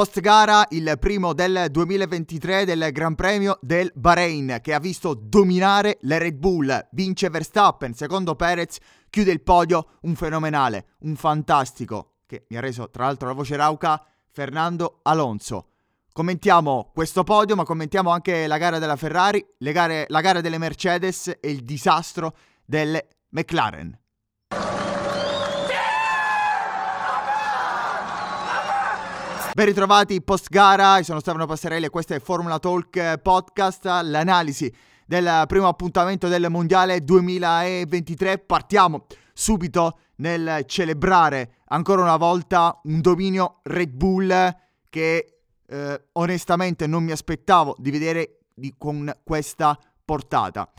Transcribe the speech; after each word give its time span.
Post 0.00 0.20
gara 0.20 0.64
il 0.70 0.96
primo 0.98 1.34
del 1.34 1.66
2023 1.70 2.64
del 2.64 2.88
Gran 2.90 3.14
Premio 3.14 3.58
del 3.60 3.92
Bahrain 3.94 4.60
che 4.62 4.72
ha 4.72 4.78
visto 4.78 5.12
dominare 5.12 5.98
le 6.00 6.16
Red 6.16 6.36
Bull, 6.36 6.88
vince 6.92 7.28
Verstappen, 7.28 7.92
secondo 7.92 8.34
Perez, 8.34 8.78
chiude 9.10 9.30
il 9.30 9.42
podio, 9.42 9.98
un 10.04 10.14
fenomenale, 10.14 10.86
un 11.00 11.16
fantastico, 11.16 12.20
che 12.24 12.46
mi 12.48 12.56
ha 12.56 12.60
reso 12.60 12.88
tra 12.88 13.04
l'altro 13.04 13.28
la 13.28 13.34
voce 13.34 13.56
rauca, 13.56 14.02
Fernando 14.30 15.00
Alonso. 15.02 15.66
Commentiamo 16.14 16.92
questo 16.94 17.22
podio, 17.22 17.54
ma 17.54 17.64
commentiamo 17.64 18.08
anche 18.08 18.46
la 18.46 18.56
gara 18.56 18.78
della 18.78 18.96
Ferrari, 18.96 19.46
gare, 19.58 20.06
la 20.08 20.22
gara 20.22 20.40
delle 20.40 20.56
Mercedes 20.56 21.28
e 21.38 21.50
il 21.50 21.62
disastro 21.62 22.34
delle 22.64 23.06
McLaren. 23.32 23.94
Ben 29.52 29.66
ritrovati 29.66 30.22
post 30.22 30.48
gara, 30.48 31.02
sono 31.02 31.18
Stefano 31.18 31.44
Passarelli 31.44 31.86
e 31.86 31.90
questo 31.90 32.14
è 32.14 32.20
Formula 32.20 32.60
Talk 32.60 33.18
Podcast, 33.18 33.84
l'analisi 33.84 34.72
del 35.04 35.42
primo 35.48 35.66
appuntamento 35.66 36.28
del 36.28 36.46
Mondiale 36.48 37.02
2023. 37.02 38.38
Partiamo 38.38 39.06
subito 39.32 39.98
nel 40.16 40.62
celebrare 40.66 41.56
ancora 41.66 42.02
una 42.02 42.16
volta 42.16 42.80
un 42.84 43.00
dominio 43.00 43.58
Red 43.64 43.90
Bull 43.90 44.56
che 44.88 45.40
eh, 45.66 46.04
onestamente 46.12 46.86
non 46.86 47.02
mi 47.02 47.10
aspettavo 47.10 47.74
di 47.76 47.90
vedere 47.90 48.42
di, 48.54 48.74
con 48.78 49.12
questa 49.24 49.76
portata. 50.04 50.70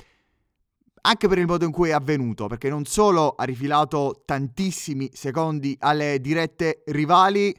Anche 1.02 1.28
per 1.28 1.40
il 1.40 1.46
modo 1.46 1.66
in 1.66 1.72
cui 1.72 1.90
è 1.90 1.94
avvenuto, 1.94 2.48
perché 2.48 2.70
non 2.70 2.86
solo 2.86 3.36
ha 3.36 3.44
rifilato 3.44 4.22
tantissimi 4.24 5.10
secondi 5.14 5.76
alle 5.82 6.22
dirette 6.22 6.84
rivali, 6.86 7.54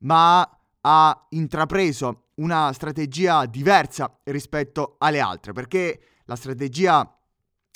ma 0.00 0.46
ha 0.82 1.26
intrapreso 1.30 2.28
una 2.36 2.72
strategia 2.72 3.46
diversa 3.46 4.20
rispetto 4.24 4.96
alle 4.98 5.20
altre, 5.20 5.52
perché 5.52 6.00
la 6.24 6.36
strategia 6.36 7.10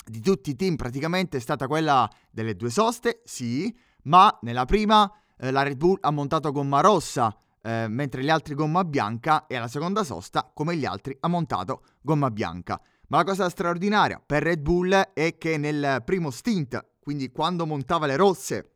di 0.05 0.21
tutti 0.21 0.51
i 0.51 0.55
team 0.55 0.75
praticamente 0.75 1.37
è 1.37 1.39
stata 1.39 1.67
quella 1.67 2.09
delle 2.29 2.55
due 2.55 2.69
soste, 2.69 3.21
sì, 3.25 3.75
ma 4.03 4.37
nella 4.41 4.65
prima 4.65 5.11
eh, 5.37 5.51
la 5.51 5.63
Red 5.63 5.77
Bull 5.77 5.97
ha 6.01 6.11
montato 6.11 6.51
gomma 6.51 6.81
rossa, 6.81 7.35
eh, 7.61 7.87
mentre 7.87 8.23
gli 8.23 8.29
altri 8.29 8.53
gomma 8.53 8.83
bianca 8.83 9.47
e 9.47 9.55
alla 9.55 9.67
seconda 9.67 10.03
sosta, 10.03 10.49
come 10.53 10.75
gli 10.75 10.85
altri, 10.85 11.15
ha 11.19 11.27
montato 11.27 11.83
gomma 12.01 12.29
bianca. 12.29 12.81
Ma 13.07 13.17
la 13.17 13.23
cosa 13.23 13.49
straordinaria 13.49 14.21
per 14.25 14.43
Red 14.43 14.61
Bull 14.61 14.91
è 14.91 15.37
che 15.37 15.57
nel 15.57 16.01
primo 16.03 16.31
stint, 16.31 16.83
quindi 16.99 17.31
quando 17.31 17.65
montava 17.65 18.05
le 18.05 18.15
rosse 18.15 18.71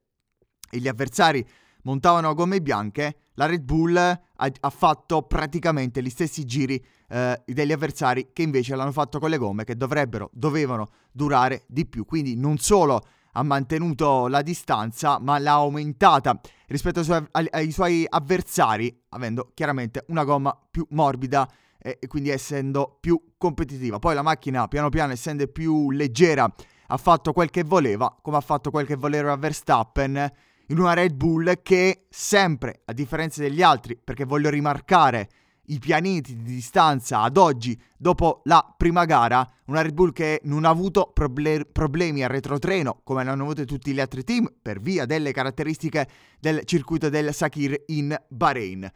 e 0.69 0.79
gli 0.79 0.87
avversari 0.87 1.45
montavano 1.83 2.33
gomme 2.33 2.61
bianche, 2.61 3.17
la 3.33 3.45
Red 3.45 3.63
Bull 3.63 4.21
ha, 4.37 4.51
ha 4.59 4.69
fatto 4.69 5.23
praticamente 5.23 6.01
gli 6.01 6.09
stessi 6.09 6.45
giri 6.45 6.83
eh, 7.09 7.41
degli 7.45 7.71
avversari 7.71 8.29
che 8.33 8.41
invece 8.41 8.75
l'hanno 8.75 8.91
fatto 8.91 9.19
con 9.19 9.29
le 9.29 9.37
gomme 9.37 9.63
che 9.63 9.75
dovrebbero, 9.75 10.29
dovevano 10.33 10.87
durare 11.11 11.63
di 11.67 11.85
più. 11.85 12.05
Quindi 12.05 12.35
non 12.35 12.57
solo 12.57 13.01
ha 13.33 13.43
mantenuto 13.43 14.27
la 14.27 14.41
distanza, 14.41 15.19
ma 15.19 15.37
l'ha 15.37 15.53
aumentata 15.53 16.39
rispetto 16.67 16.99
ai 16.99 17.05
suoi, 17.05 17.27
ai, 17.31 17.71
suoi 17.71 18.05
avversari, 18.07 19.03
avendo 19.09 19.51
chiaramente 19.53 20.05
una 20.07 20.23
gomma 20.23 20.57
più 20.71 20.85
morbida 20.89 21.47
e, 21.77 21.97
e 21.99 22.07
quindi 22.07 22.29
essendo 22.29 22.97
più 22.99 23.21
competitiva. 23.37 23.99
Poi 23.99 24.15
la 24.15 24.23
macchina, 24.23 24.67
piano 24.67 24.89
piano, 24.89 25.11
essendo 25.11 25.45
più 25.47 25.91
leggera, 25.91 26.51
ha 26.87 26.97
fatto 26.97 27.31
quel 27.31 27.51
che 27.51 27.63
voleva, 27.63 28.17
come 28.21 28.37
ha 28.37 28.41
fatto 28.41 28.71
quel 28.71 28.87
che 28.87 28.95
voleva 28.95 29.35
Verstappen 29.35 30.31
in 30.67 30.79
una 30.79 30.93
Red 30.93 31.13
Bull 31.13 31.61
che 31.61 32.05
sempre, 32.09 32.81
a 32.85 32.93
differenza 32.93 33.41
degli 33.41 33.61
altri, 33.61 33.97
perché 34.01 34.25
voglio 34.25 34.49
rimarcare 34.49 35.29
i 35.69 35.79
pianeti 35.79 36.35
di 36.35 36.43
distanza 36.43 37.21
ad 37.21 37.37
oggi, 37.37 37.79
dopo 37.97 38.41
la 38.45 38.73
prima 38.77 39.05
gara, 39.05 39.45
una 39.65 39.81
Red 39.81 39.93
Bull 39.93 40.13
che 40.13 40.39
non 40.43 40.65
ha 40.65 40.69
avuto 40.69 41.11
proble- 41.13 41.65
problemi 41.65 42.23
al 42.23 42.29
retrotreno 42.29 43.01
come 43.03 43.23
l'hanno 43.23 43.43
avuto 43.43 43.65
tutti 43.65 43.91
gli 43.91 43.99
altri 43.99 44.23
team 44.23 44.51
per 44.61 44.79
via 44.79 45.05
delle 45.05 45.31
caratteristiche 45.31 46.07
del 46.39 46.61
circuito 46.63 47.09
del 47.09 47.33
Sakir 47.33 47.83
in 47.87 48.15
Bahrain. 48.29 48.89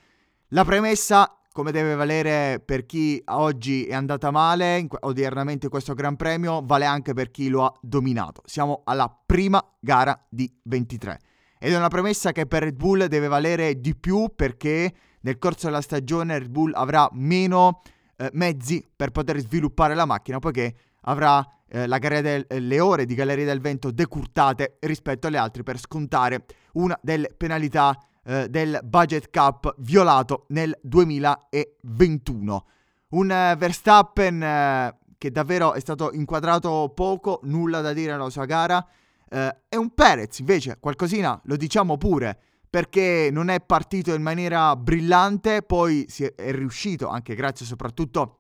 La 0.49 0.65
premessa 0.65 1.41
come 1.51 1.71
deve 1.71 1.95
valere 1.95 2.61
per 2.63 2.85
chi 2.85 3.21
oggi 3.25 3.85
è 3.85 3.93
andata 3.93 4.31
male 4.31 4.77
in, 4.77 4.87
odiernamente 5.01 5.67
questo 5.67 5.93
Gran 5.93 6.15
Premio, 6.15 6.61
vale 6.63 6.85
anche 6.85 7.13
per 7.13 7.29
chi 7.29 7.49
lo 7.49 7.65
ha 7.65 7.73
dominato. 7.81 8.41
Siamo 8.45 8.81
alla 8.85 9.13
prima 9.25 9.61
gara 9.79 10.17
di 10.29 10.49
23. 10.63 11.19
Ed 11.63 11.73
è 11.73 11.77
una 11.77 11.89
premessa 11.89 12.31
che 12.31 12.47
per 12.47 12.63
Red 12.63 12.75
Bull 12.75 13.05
deve 13.05 13.27
valere 13.27 13.79
di 13.79 13.95
più 13.95 14.31
perché 14.35 14.91
nel 15.21 15.37
corso 15.37 15.67
della 15.67 15.81
stagione 15.81 16.39
Red 16.39 16.49
Bull 16.49 16.71
avrà 16.73 17.07
meno 17.11 17.81
eh, 18.17 18.31
mezzi 18.33 18.83
per 18.95 19.11
poter 19.11 19.37
sviluppare 19.37 19.93
la 19.93 20.05
macchina 20.05 20.39
poiché 20.39 20.73
avrà 21.01 21.47
eh, 21.67 21.85
del, 21.85 22.45
eh, 22.47 22.59
le 22.59 22.79
ore 22.79 23.05
di 23.05 23.13
Galleria 23.13 23.45
del 23.45 23.61
Vento 23.61 23.91
decurtate 23.91 24.77
rispetto 24.79 25.27
alle 25.27 25.37
altre 25.37 25.61
per 25.61 25.77
scontare 25.77 26.45
una 26.73 26.97
delle 26.99 27.31
penalità 27.37 27.95
eh, 28.23 28.49
del 28.49 28.79
budget 28.83 29.29
cap 29.29 29.75
violato 29.77 30.45
nel 30.47 30.75
2021. 30.81 32.65
Un 33.09 33.31
eh, 33.31 33.55
Verstappen 33.55 34.41
eh, 34.41 34.97
che 35.15 35.29
davvero 35.29 35.73
è 35.73 35.79
stato 35.79 36.11
inquadrato 36.11 36.91
poco, 36.95 37.39
nulla 37.43 37.81
da 37.81 37.93
dire 37.93 38.13
nella 38.13 38.31
sua 38.31 38.45
gara, 38.45 38.83
eh, 39.33 39.61
e 39.69 39.77
un 39.77 39.93
Perez 39.93 40.39
invece, 40.39 40.77
qualcosina 40.79 41.39
lo 41.45 41.55
diciamo 41.55 41.97
pure, 41.97 42.37
perché 42.69 43.29
non 43.31 43.49
è 43.49 43.61
partito 43.61 44.13
in 44.13 44.21
maniera 44.21 44.75
brillante, 44.75 45.61
poi 45.61 46.05
è, 46.05 46.35
è 46.35 46.51
riuscito, 46.51 47.07
anche 47.07 47.33
grazie 47.33 47.65
soprattutto 47.65 48.39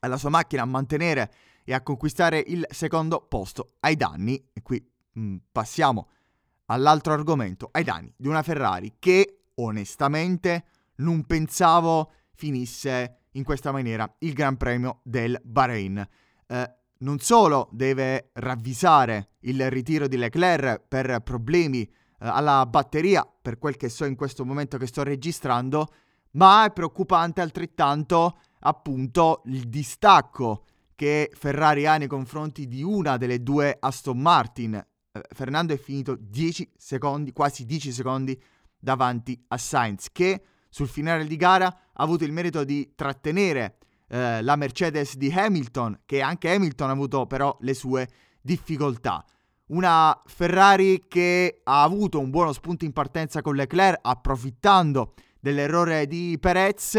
alla 0.00 0.16
sua 0.16 0.30
macchina, 0.30 0.62
a 0.62 0.66
mantenere 0.66 1.30
e 1.64 1.74
a 1.74 1.82
conquistare 1.82 2.42
il 2.46 2.66
secondo 2.70 3.20
posto 3.28 3.74
ai 3.80 3.96
danni, 3.96 4.50
e 4.52 4.62
qui 4.62 4.82
mh, 5.12 5.20
mm, 5.20 5.36
passiamo 5.52 6.08
all'altro 6.66 7.12
argomento, 7.12 7.68
ai 7.72 7.84
danni 7.84 8.12
di 8.16 8.26
una 8.26 8.42
Ferrari 8.42 8.96
che 8.98 9.44
onestamente 9.56 10.64
non 10.96 11.24
pensavo 11.26 12.12
finisse 12.34 13.18
in 13.32 13.44
questa 13.44 13.72
maniera 13.72 14.10
il 14.20 14.32
Gran 14.32 14.56
Premio 14.56 15.00
del 15.02 15.38
Bahrain. 15.44 16.06
Eh, 16.46 16.74
non 16.98 17.18
solo 17.18 17.68
deve 17.72 18.30
ravvisare 18.34 19.30
il 19.40 19.70
ritiro 19.70 20.06
di 20.06 20.16
Leclerc 20.16 20.82
per 20.86 21.20
problemi 21.20 21.82
eh, 21.82 21.90
alla 22.18 22.64
batteria, 22.66 23.26
per 23.42 23.58
quel 23.58 23.76
che 23.76 23.88
so 23.88 24.04
in 24.04 24.16
questo 24.16 24.44
momento 24.44 24.78
che 24.78 24.86
sto 24.86 25.02
registrando, 25.02 25.88
ma 26.32 26.64
è 26.64 26.72
preoccupante 26.72 27.40
altrettanto 27.40 28.38
appunto 28.60 29.42
il 29.46 29.68
distacco 29.68 30.64
che 30.94 31.30
Ferrari 31.34 31.86
ha 31.86 31.96
nei 31.96 32.06
confronti 32.06 32.66
di 32.66 32.82
una 32.82 33.16
delle 33.16 33.42
due 33.42 33.76
Aston 33.78 34.18
Martin. 34.18 34.74
Eh, 34.74 35.20
Fernando 35.30 35.72
è 35.72 35.76
finito 35.76 36.16
10 36.18 36.72
secondi, 36.76 37.32
quasi 37.32 37.66
10 37.66 37.92
secondi 37.92 38.40
davanti 38.78 39.42
a 39.48 39.58
Sainz, 39.58 40.08
che 40.12 40.42
sul 40.68 40.88
finale 40.88 41.26
di 41.26 41.36
gara 41.36 41.66
ha 41.66 42.02
avuto 42.02 42.24
il 42.24 42.32
merito 42.32 42.64
di 42.64 42.92
trattenere 42.94 43.78
eh, 44.08 44.42
la 44.42 44.56
Mercedes 44.56 45.16
di 45.16 45.32
Hamilton, 45.32 46.00
che 46.04 46.20
anche 46.20 46.52
Hamilton 46.52 46.88
ha 46.88 46.92
avuto 46.92 47.26
però 47.26 47.56
le 47.60 47.74
sue 47.74 48.08
difficoltà. 48.40 49.24
Una 49.66 50.20
Ferrari 50.26 51.06
che 51.08 51.60
ha 51.64 51.82
avuto 51.82 52.20
un 52.20 52.30
buono 52.30 52.52
spunto 52.52 52.84
in 52.84 52.92
partenza 52.92 53.40
con 53.40 53.54
Leclerc, 53.54 54.00
approfittando 54.02 55.14
dell'errore 55.40 56.06
di 56.06 56.36
Perez, 56.38 56.98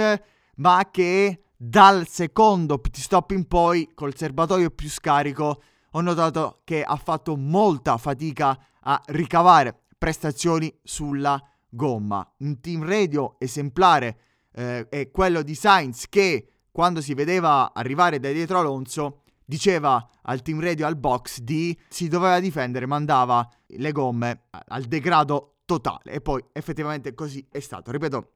ma 0.55 0.89
che 0.91 1.43
dal 1.55 2.07
secondo 2.07 2.79
pit 2.79 2.97
stop 2.97 3.31
in 3.31 3.47
poi, 3.47 3.91
col 3.93 4.15
serbatoio 4.15 4.71
più 4.71 4.89
scarico, 4.89 5.61
ho 5.91 6.01
notato 6.01 6.61
che 6.63 6.83
ha 6.83 6.95
fatto 6.97 7.37
molta 7.37 7.97
fatica 7.97 8.59
a 8.81 9.01
ricavare 9.07 9.83
prestazioni 9.97 10.73
sulla 10.83 11.41
gomma. 11.69 12.27
Un 12.39 12.59
team 12.59 12.85
radio 12.85 13.35
esemplare 13.39 14.17
eh, 14.53 14.87
è 14.89 15.11
quello 15.11 15.41
di 15.41 15.55
Sainz 15.55 16.07
che 16.09 16.54
quando 16.75 16.99
si 16.99 17.13
vedeva 17.13 17.71
arrivare 17.73 18.19
da 18.19 18.29
dietro 18.33 18.59
Alonso, 18.59 19.21
diceva 19.45 20.09
al 20.23 20.41
team 20.41 20.59
radio 20.59 20.85
al 20.85 20.97
box 20.97 21.39
di 21.39 21.79
si 21.87 22.09
doveva 22.09 22.37
difendere, 22.41 22.85
mandava 22.85 23.49
le 23.67 23.93
gomme 23.93 24.47
al 24.49 24.83
degrado 24.83 25.59
totale 25.63 26.11
e 26.11 26.19
poi 26.19 26.43
effettivamente 26.51 27.13
così 27.13 27.47
è 27.49 27.61
stato. 27.61 27.91
Ripeto, 27.91 28.31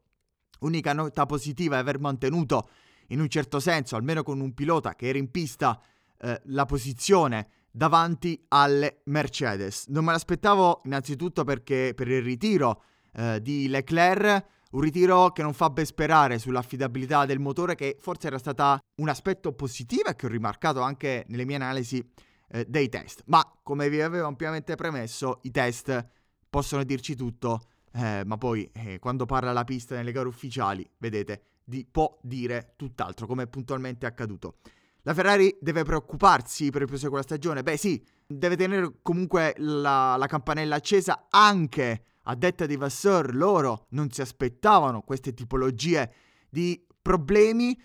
unica 0.59 0.93
nota 0.93 1.25
positiva 1.25 1.75
è 1.75 1.79
aver 1.79 1.99
mantenuto 1.99 2.69
in 3.07 3.19
un 3.19 3.27
certo 3.27 3.59
senso, 3.59 3.97
almeno 3.97 4.23
con 4.23 4.39
un 4.39 4.53
pilota 4.53 4.95
che 4.95 5.09
era 5.09 5.17
in 5.17 5.31
pista, 5.31 5.77
eh, 6.17 6.41
la 6.45 6.63
posizione 6.63 7.49
davanti 7.69 8.41
alle 8.47 9.01
Mercedes. 9.07 9.87
Non 9.87 10.05
me 10.05 10.13
l'aspettavo 10.13 10.83
innanzitutto 10.85 11.43
perché 11.43 11.91
per 11.93 12.07
il 12.07 12.21
ritiro 12.21 12.83
eh, 13.15 13.41
di 13.41 13.67
Leclerc 13.67 14.45
un 14.71 14.81
ritiro 14.81 15.31
che 15.31 15.41
non 15.41 15.53
fa 15.53 15.69
ben 15.69 15.85
sperare 15.85 16.39
sull'affidabilità 16.39 17.25
del 17.25 17.39
motore, 17.39 17.75
che 17.75 17.97
forse 17.99 18.27
era 18.27 18.37
stata 18.37 18.79
un 19.01 19.09
aspetto 19.09 19.53
positivo 19.53 20.09
e 20.09 20.15
che 20.15 20.25
ho 20.25 20.29
rimarcato 20.29 20.81
anche 20.81 21.25
nelle 21.29 21.45
mie 21.45 21.55
analisi 21.55 22.07
eh, 22.49 22.65
dei 22.67 22.89
test. 22.89 23.23
Ma 23.25 23.43
come 23.63 23.89
vi 23.89 24.01
avevo 24.01 24.27
ampiamente 24.27 24.75
premesso, 24.75 25.39
i 25.43 25.51
test 25.51 26.07
possono 26.49 26.83
dirci 26.83 27.15
tutto 27.15 27.61
eh, 27.93 28.23
ma 28.25 28.37
poi 28.37 28.69
eh, 28.73 28.99
quando 28.99 29.25
parla 29.25 29.51
la 29.51 29.63
pista 29.63 29.95
nelle 29.95 30.11
gare 30.11 30.27
ufficiali, 30.27 30.87
vedete, 30.97 31.43
di, 31.63 31.85
può 31.89 32.17
dire 32.21 32.73
tutt'altro, 32.75 33.25
come 33.25 33.47
puntualmente 33.47 34.05
è 34.05 34.09
accaduto. 34.09 34.57
La 35.03 35.13
Ferrari 35.13 35.57
deve 35.59 35.83
preoccuparsi 35.83 36.69
per 36.69 36.81
il 36.81 36.87
proseguo 36.87 37.15
della 37.15 37.23
stagione? 37.23 37.63
Beh 37.63 37.77
sì, 37.77 38.03
deve 38.27 38.55
tenere 38.55 38.99
comunque 39.01 39.53
la, 39.57 40.15
la 40.17 40.27
campanella 40.27 40.75
accesa 40.75 41.27
anche 41.29 42.03
a 42.29 42.35
detta 42.35 42.67
di 42.67 42.75
Vasseur, 42.75 43.35
loro 43.35 43.87
non 43.89 44.11
si 44.11 44.21
aspettavano 44.21 45.01
queste 45.01 45.33
tipologie 45.33 46.13
di 46.47 46.85
problemi. 47.01 47.77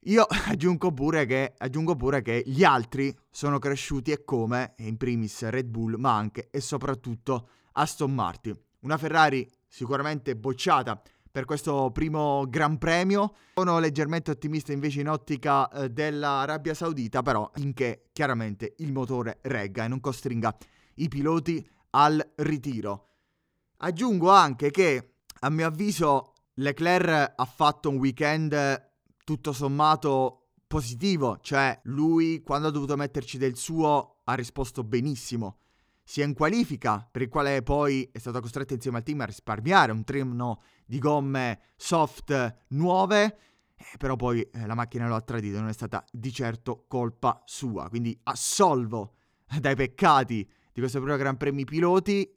Io 0.00 0.26
aggiungo 0.46 0.92
pure, 0.92 1.24
che, 1.24 1.54
aggiungo 1.56 1.96
pure 1.96 2.20
che 2.20 2.42
gli 2.44 2.62
altri 2.64 3.16
sono 3.30 3.58
cresciuti 3.58 4.12
e 4.12 4.24
come, 4.24 4.74
in 4.78 4.98
primis 4.98 5.48
Red 5.48 5.68
Bull, 5.68 5.94
ma 5.96 6.14
anche 6.14 6.48
e 6.50 6.60
soprattutto 6.60 7.48
Aston 7.72 8.12
Martin. 8.12 8.58
Una 8.80 8.98
Ferrari 8.98 9.48
sicuramente 9.66 10.36
bocciata 10.36 11.00
per 11.30 11.46
questo 11.46 11.90
primo 11.92 12.44
Gran 12.48 12.76
Premio. 12.76 13.34
Sono 13.54 13.78
leggermente 13.78 14.30
ottimista 14.30 14.72
invece 14.72 15.00
in 15.00 15.08
ottica 15.08 15.68
eh, 15.70 15.88
dell'Arabia 15.88 16.74
Saudita, 16.74 17.22
però 17.22 17.50
finché 17.54 18.04
chiaramente 18.12 18.74
il 18.78 18.92
motore 18.92 19.38
regga 19.42 19.84
e 19.84 19.88
non 19.88 20.00
costringa 20.00 20.54
i 20.96 21.08
piloti 21.08 21.66
al 21.90 22.22
ritiro. 22.36 23.15
Aggiungo 23.78 24.30
anche 24.30 24.70
che, 24.70 25.16
a 25.40 25.50
mio 25.50 25.66
avviso, 25.66 26.32
Leclerc 26.54 27.34
ha 27.36 27.44
fatto 27.44 27.90
un 27.90 27.96
weekend 27.96 28.90
tutto 29.22 29.52
sommato 29.52 30.52
positivo, 30.66 31.38
cioè 31.42 31.78
lui 31.84 32.40
quando 32.42 32.68
ha 32.68 32.70
dovuto 32.70 32.96
metterci 32.96 33.36
del 33.36 33.56
suo 33.56 34.20
ha 34.24 34.34
risposto 34.34 34.82
benissimo. 34.82 35.58
Sia 36.02 36.24
in 36.24 36.34
qualifica, 36.34 37.06
per 37.10 37.22
il 37.22 37.28
quale 37.28 37.62
poi 37.62 38.08
è 38.12 38.18
stato 38.18 38.40
costretto 38.40 38.72
insieme 38.72 38.98
al 38.98 39.02
team 39.02 39.20
a 39.20 39.24
risparmiare 39.24 39.92
un 39.92 40.04
treno 40.04 40.62
di 40.86 40.98
gomme 40.98 41.60
soft 41.76 42.64
nuove, 42.68 43.38
eh, 43.76 43.96
però 43.98 44.16
poi 44.16 44.40
eh, 44.40 44.66
la 44.66 44.74
macchina 44.74 45.08
lo 45.08 45.16
ha 45.16 45.20
tradito, 45.20 45.58
non 45.58 45.68
è 45.68 45.72
stata 45.72 46.04
di 46.10 46.32
certo 46.32 46.84
colpa 46.88 47.42
sua, 47.44 47.88
quindi 47.88 48.18
assolvo 48.22 49.16
dai 49.60 49.74
peccati 49.74 50.48
di 50.72 50.80
questo 50.80 51.00
primo 51.00 51.16
Gran 51.16 51.36
Premi 51.36 51.64
piloti 51.64 52.35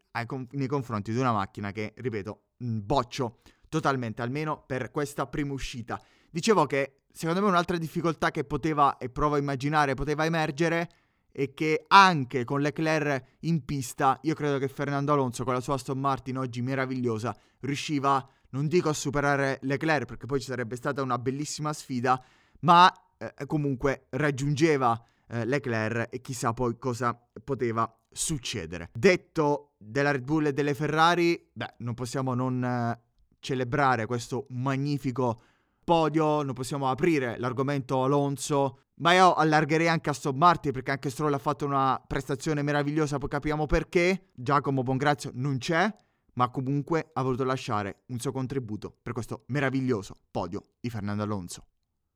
nei 0.52 0.68
confronti 0.68 1.12
di 1.12 1.20
una 1.20 1.32
macchina 1.32 1.72
che, 1.72 1.94
ripeto, 1.96 2.42
boccio 2.58 3.40
totalmente, 3.70 4.22
almeno 4.22 4.64
per 4.66 4.92
questa 4.92 5.28
prima 5.28 5.54
uscita. 5.54 6.02
Dicevo 6.30 6.66
che 6.66 7.02
secondo 7.12 7.42
me 7.42 7.48
un'altra 7.48 7.78
difficoltà 7.78 8.32
che 8.32 8.44
poteva, 8.44 8.98
e 8.98 9.10
provo 9.10 9.36
a 9.36 9.40
immaginare, 9.40 9.94
poteva 9.94 10.26
emergere 10.26 10.90
e 11.32 11.54
che 11.54 11.86
anche 11.88 12.44
con 12.44 12.62
Leclerc 12.62 13.38
in 13.42 13.64
pista, 13.64 14.20
io 14.24 14.34
credo 14.34 14.58
che 14.58 14.68
Fernando 14.68 15.14
Alonso 15.14 15.44
con 15.44 15.54
la 15.54 15.62
sua 15.62 15.76
Aston 15.76 16.00
Martin 16.00 16.38
oggi 16.38 16.62
meravigliosa 16.62 17.36
riusciva, 17.62 18.28
non 18.52 18.68
dico 18.68 18.90
a 18.90 18.94
superare 18.94 19.60
Leclerc 19.62 20.06
perché 20.06 20.26
poi 20.26 20.40
ci 20.40 20.48
sarebbe 20.48 20.76
stata 20.76 21.02
una 21.02 21.20
bellissima 21.20 21.72
sfida, 21.72 22.22
ma 22.62 22.92
eh, 23.18 23.46
comunque 23.46 24.08
raggiungeva 24.10 25.02
eh, 25.30 25.46
Leclerc 25.46 26.14
e 26.14 26.22
chissà 26.22 26.54
poi 26.54 26.78
cosa 26.78 27.18
poteva 27.44 27.92
succedere. 28.12 28.90
Detto 28.94 29.74
della 29.78 30.12
Red 30.12 30.24
Bull 30.24 30.48
e 30.48 30.54
delle 30.54 30.74
Ferrari, 30.74 31.50
beh, 31.54 31.76
non 31.80 31.94
possiamo 31.94 32.34
non 32.34 32.64
eh, 32.64 33.00
celebrare 33.40 34.06
questo 34.06 34.48
magnifico 34.50 35.42
podio, 35.84 36.44
non 36.44 36.54
possiamo 36.54 36.90
aprire 36.90 37.38
l'argomento 37.40 38.04
Alonso 38.04 38.80
ma 39.00 39.14
io 39.14 39.34
allargherei 39.34 39.88
anche 39.88 40.10
a 40.10 40.12
Aston 40.12 40.36
Martin 40.36 40.72
perché 40.72 40.92
anche 40.92 41.10
Stroll 41.10 41.34
ha 41.34 41.40
fatto 41.40 41.66
una 41.66 42.02
prestazione 42.06 42.62
meravigliosa, 42.62 43.18
poi 43.18 43.30
capiamo 43.30 43.66
perché. 43.66 44.32
Giacomo 44.34 44.84
Bongrazio 44.84 45.32
non 45.36 45.58
c'è, 45.58 45.94
ma 46.34 46.50
comunque 46.50 47.10
ha 47.14 47.22
voluto 47.22 47.44
lasciare 47.44 48.04
un 48.08 48.20
suo 48.20 48.32
contributo 48.32 48.94
per 49.02 49.14
questo 49.14 49.44
meraviglioso 49.48 50.16
podio 50.32 50.64
di 50.80 50.90
Fernando 50.90 51.24
Alonso. 51.24 51.66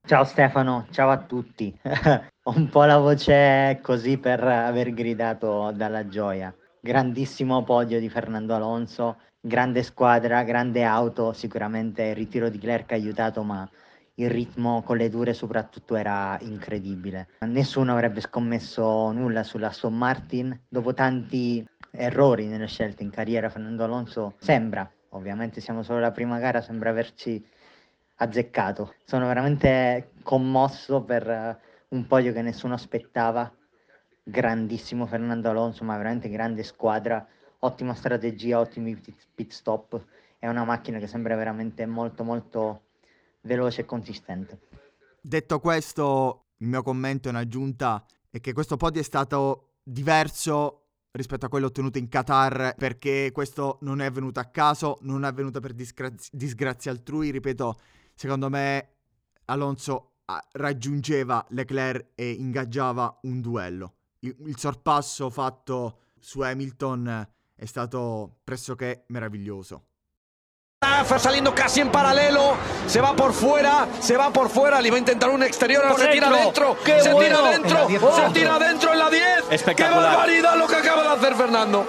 Ciao 0.06 0.26
Stefano, 0.26 0.86
ciao 0.92 1.10
a 1.12 1.18
tutti. 1.18 1.74
Ho 2.44 2.52
un 2.56 2.68
po' 2.68 2.84
la 2.84 2.98
voce 2.98 3.80
così 3.82 4.18
per 4.18 4.44
aver 4.44 4.94
gridato 4.94 5.72
dalla 5.72 6.10
gioia. 6.10 6.54
Grandissimo 6.82 7.64
podio 7.64 8.02
di 8.02 8.10
Fernando 8.10 8.54
Alonso, 8.54 9.20
grande 9.40 9.82
squadra, 9.82 10.44
grande 10.44 10.84
auto, 10.84 11.32
sicuramente 11.32 12.04
il 12.04 12.16
ritiro 12.16 12.50
di 12.50 12.58
Clerc 12.58 12.92
ha 12.92 12.96
aiutato, 12.96 13.44
ma 13.44 13.68
il 14.16 14.30
ritmo 14.30 14.84
con 14.84 14.98
le 14.98 15.10
dure 15.10 15.34
soprattutto 15.34 15.96
era 15.96 16.38
incredibile. 16.42 17.30
Nessuno 17.46 17.94
avrebbe 17.94 18.20
scommesso 18.20 19.10
nulla 19.14 19.44
sulla 19.44 19.68
Aston 19.68 19.98
Martin. 19.98 20.66
Dopo 20.68 20.94
tanti 20.94 21.66
errori 21.92 22.48
nelle 22.48 22.68
scelte 22.68 23.04
in 23.04 23.10
carriera, 23.10 23.48
Fernando 23.48 23.86
Alonso 23.86 24.34
sembra, 24.40 24.86
ovviamente 25.12 25.62
siamo 25.62 25.82
solo 25.82 26.00
alla 26.00 26.12
prima 26.12 26.40
gara, 26.40 26.60
sembra 26.60 26.90
averci 26.90 27.42
azzeccato. 28.16 28.96
Sono 29.06 29.28
veramente 29.28 30.12
commosso 30.24 31.04
per 31.04 31.60
un 31.90 32.08
podio 32.08 32.34
che 32.34 32.42
nessuno 32.42 32.74
aspettava. 32.74 33.52
Grandissimo 34.24 35.06
Fernando 35.06 35.50
Alonso, 35.50 35.84
ma 35.84 35.98
veramente 35.98 36.30
grande 36.30 36.64
squadra, 36.64 37.26
ottima 37.60 37.94
strategia, 37.94 38.60
ottimi 38.60 38.96
pit 38.96 39.52
stop. 39.52 40.02
È 40.40 40.48
una 40.48 40.64
macchina 40.64 41.00
che 41.00 41.08
sembra 41.08 41.36
veramente 41.36 41.86
molto 41.86 42.24
molto 42.24 42.84
veloce 43.42 43.82
e 43.82 43.86
consistente. 43.86 44.60
Detto 45.22 45.60
questo, 45.60 46.46
il 46.58 46.68
mio 46.68 46.84
commento 46.84 47.30
in 47.30 47.36
aggiunta 47.36 48.06
è 48.30 48.40
che 48.40 48.54
questo 48.54 48.78
podio 48.78 49.02
è 49.02 49.04
stato 49.04 49.76
diverso 49.84 50.80
rispetto 51.12 51.46
a 51.46 51.50
quello 51.50 51.68
ottenuto 51.68 51.98
in 51.98 52.10
Qatar 52.10 52.76
perché 52.76 53.30
questo 53.32 53.78
non 53.82 54.02
è 54.02 54.06
avvenuto 54.06 54.40
a 54.40 54.46
caso, 54.46 54.98
non 55.02 55.24
è 55.24 55.28
avvenuto 55.28 55.60
per 55.60 55.74
disgra- 55.74 56.12
disgrazia 56.32 56.92
altrui, 56.92 57.30
ripeto, 57.30 57.76
secondo 58.24 58.50
me 58.50 58.88
Alonso 59.48 60.12
ah, 60.28 60.42
raggiungeva 60.54 61.46
Leclerc 61.50 62.12
e 62.16 62.32
ingaggiava 62.32 63.20
un 63.24 63.42
duello. 63.42 63.96
Il, 64.20 64.34
il 64.46 64.58
sorpasso 64.58 65.30
fatto 65.30 65.98
su 66.22 66.40
Hamilton 66.40 67.28
è 67.54 67.66
stato 67.66 68.38
pressoché 68.46 69.04
meraviglioso. 69.08 69.88
Saliendo 71.18 71.52
casi 71.52 71.82
en 71.82 71.90
paralelo, 71.90 72.56
se 72.86 73.02
va 73.02 73.14
por 73.14 73.34
fuera, 73.34 73.88
se 74.00 74.16
va 74.16 74.32
por 74.32 74.50
fuera, 74.50 74.80
le 74.80 74.90
va 74.90 74.96
a 74.96 75.00
intentar 75.00 75.30
un 75.30 75.44
exterior, 75.44 75.84
ahora 75.84 76.06
se 76.06 76.12
tira 76.12 76.30
dentro, 76.30 76.78
se 76.82 77.12
bueno. 77.12 77.20
tira 77.20 77.42
dentro, 77.50 78.16
se 78.16 78.30
tira 78.32 78.58
dentro 78.58 78.92
en 78.94 79.00
la 79.00 79.10
10. 79.10 79.64
¡Qué 79.76 79.84
barbaridad 79.84 80.58
lo 80.58 80.68
que 80.68 80.76
acaba 80.76 81.04
de 81.04 81.10
hacer 81.10 81.36
Fernando! 81.36 81.86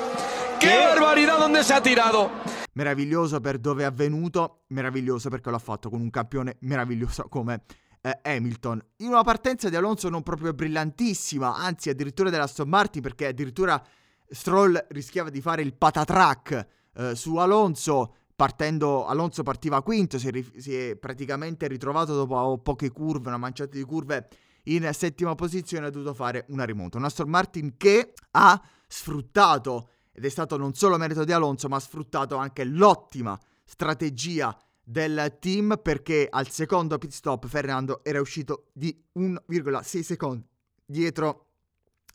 ¡Qué 0.58 0.66
¿Qué? 0.68 0.78
barbaridad 0.78 1.38
donde 1.38 1.62
se 1.62 1.74
ha 1.74 1.80
tirado! 1.80 2.30
Meraviglioso 2.74 3.40
per 3.40 3.58
dove 3.58 3.82
è 3.82 3.86
avvenuto, 3.86 4.64
meraviglioso 4.68 5.28
perché 5.28 5.50
l'ha 5.50 5.58
fatto 5.58 5.90
con 5.90 6.00
un 6.00 6.10
campione 6.10 6.56
meraviglioso 6.60 7.28
come 7.28 7.62
eh, 8.00 8.18
Hamilton. 8.22 8.84
In 8.98 9.08
una 9.08 9.22
partenza 9.22 9.68
di 9.68 9.76
Alonso 9.76 10.08
non 10.08 10.22
proprio 10.22 10.52
brillantissima, 10.52 11.54
anzi 11.54 11.88
addirittura 11.88 12.30
della 12.30 12.44
Aston 12.44 12.68
Martin 12.68 13.02
perché 13.02 13.28
addirittura 13.28 13.82
Stroll 14.28 14.86
rischiava 14.90 15.30
di 15.30 15.40
fare 15.40 15.62
il 15.62 15.74
patatrack 15.74 16.66
eh, 16.94 17.14
su 17.14 17.36
Alonso 17.36 18.14
partendo 18.36 19.06
Alonso 19.06 19.42
partiva 19.42 19.82
quinto, 19.82 20.18
si 20.18 20.28
è, 20.28 20.44
si 20.56 20.74
è, 20.74 20.96
praticamente 20.96 21.68
ritrovato 21.68 22.14
dopo 22.14 22.58
poche 22.58 22.90
curve, 22.90 23.28
una 23.28 23.36
manciata 23.36 23.76
di 23.76 23.84
curve 23.84 24.28
in 24.64 24.88
settima 24.92 25.34
posizione, 25.34 25.86
ha 25.86 25.90
dovuto 25.90 26.14
fare 26.14 26.46
una 26.48 26.64
rimonta. 26.64 26.98
Un 26.98 27.04
Aston 27.04 27.28
Martin 27.28 27.76
che 27.76 28.12
ha 28.32 28.60
sfruttato, 28.88 29.90
ed 30.14 30.24
è 30.24 30.28
stato 30.28 30.56
non 30.56 30.74
solo 30.74 30.96
merito 30.96 31.24
di 31.24 31.32
Alonso, 31.32 31.68
ma 31.68 31.76
ha 31.76 31.80
sfruttato 31.80 32.36
anche 32.36 32.64
l'ottima 32.64 33.38
strategia 33.64 34.56
del 34.82 35.36
team 35.40 35.78
perché 35.82 36.28
al 36.30 36.48
secondo 36.50 36.98
pit 36.98 37.10
stop 37.10 37.46
Fernando 37.46 38.04
era 38.04 38.20
uscito 38.20 38.68
di 38.72 38.96
1,6 39.18 40.00
secondi 40.00 40.46
dietro 40.84 41.46